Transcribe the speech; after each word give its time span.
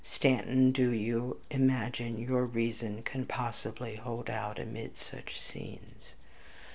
Stanton, 0.03 0.71
do 0.71 0.89
you 0.91 1.41
imagine 1.51 2.17
your 2.17 2.43
reason 2.43 3.03
can 3.03 3.23
possibly 3.27 3.97
hold 3.97 4.31
out 4.31 4.57
amid 4.57 4.97
such 4.97 5.39
scenes? 5.39 6.13